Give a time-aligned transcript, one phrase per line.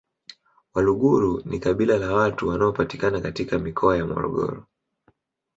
[0.73, 4.65] Waluguru ni kabila la watu wanaopatikana katika Mikoa ya Morogoro